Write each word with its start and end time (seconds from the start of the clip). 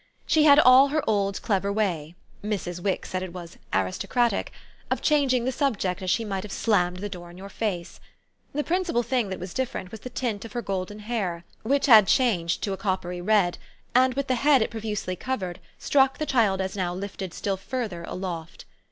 She 0.25 0.45
had 0.45 0.57
all 0.57 0.87
her 0.87 1.07
old 1.07 1.39
clever 1.43 1.71
way 1.71 2.15
Mrs. 2.43 2.79
Wix 2.79 3.11
said 3.11 3.21
it 3.21 3.33
was 3.33 3.59
"aristocratic" 3.71 4.51
of 4.89 4.99
changing 4.99 5.45
the 5.45 5.51
subject 5.51 6.01
as 6.01 6.09
she 6.09 6.25
might 6.25 6.41
have 6.41 6.51
slammed 6.51 6.97
the 6.97 7.07
door 7.07 7.29
in 7.29 7.37
your 7.37 7.49
face. 7.51 7.99
The 8.51 8.63
principal 8.63 9.03
thing 9.03 9.29
that 9.29 9.39
was 9.39 9.53
different 9.53 9.91
was 9.91 9.99
the 9.99 10.09
tint 10.09 10.43
of 10.43 10.53
her 10.53 10.61
golden 10.63 11.01
hair, 11.01 11.45
which 11.61 11.85
had 11.85 12.07
changed 12.07 12.63
to 12.63 12.73
a 12.73 12.77
coppery 12.77 13.21
red 13.21 13.59
and, 13.93 14.15
with 14.15 14.25
the 14.25 14.33
head 14.33 14.63
it 14.63 14.71
profusely 14.71 15.15
covered, 15.15 15.59
struck 15.77 16.17
the 16.17 16.25
child 16.25 16.61
as 16.61 16.75
now 16.75 16.95
lifted 16.95 17.31
still 17.31 17.55
further 17.55 18.03
aloft. 18.07 18.65